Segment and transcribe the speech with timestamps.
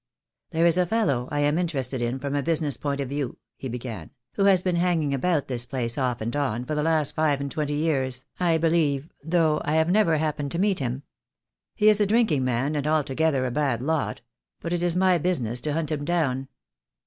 [0.49, 3.69] "There is a fellow I am interested in from a business point of view," he
[3.69, 7.39] began, "who has been hanging about this place, off and on, for the last hve
[7.39, 11.03] and twenty years, I believe, though I have never happened to meet him.
[11.75, 14.21] He is a drinking man, and altogether a bad lot;
[14.59, 16.47] but it is my business to hunt him down."